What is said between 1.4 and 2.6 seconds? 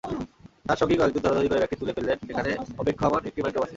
করে ব্যাগটি তুলে ফেললেন সেখানে